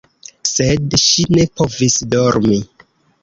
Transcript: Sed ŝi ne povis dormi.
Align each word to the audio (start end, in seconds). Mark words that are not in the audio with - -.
Sed 0.51 0.95
ŝi 1.01 1.25
ne 1.37 1.45
povis 1.61 1.99
dormi. 2.15 2.59